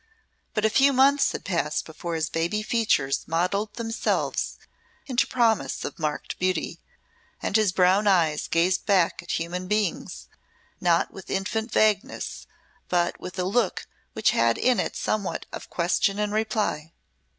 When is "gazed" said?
8.47-8.87